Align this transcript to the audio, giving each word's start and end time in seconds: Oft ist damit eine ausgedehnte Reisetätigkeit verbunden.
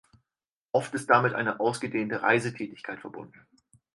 Oft 0.71 0.95
ist 0.95 1.11
damit 1.11 1.35
eine 1.35 1.59
ausgedehnte 1.59 2.23
Reisetätigkeit 2.23 2.99
verbunden. 2.99 3.45